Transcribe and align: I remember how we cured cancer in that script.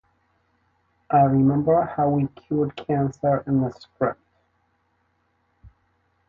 I 1.11 1.19
remember 1.25 1.83
how 1.83 2.09
we 2.09 2.25
cured 2.29 2.75
cancer 2.75 3.43
in 3.45 3.61
that 3.61 3.79
script. 3.79 4.19